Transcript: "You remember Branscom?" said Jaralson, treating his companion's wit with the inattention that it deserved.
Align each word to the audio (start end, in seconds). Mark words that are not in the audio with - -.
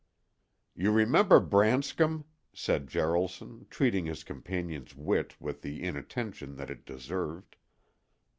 "You 0.73 0.91
remember 0.91 1.39
Branscom?" 1.39 2.23
said 2.53 2.87
Jaralson, 2.87 3.69
treating 3.69 4.07
his 4.07 4.23
companion's 4.23 4.95
wit 4.95 5.39
with 5.39 5.61
the 5.61 5.83
inattention 5.83 6.55
that 6.55 6.71
it 6.71 6.87
deserved. 6.87 7.55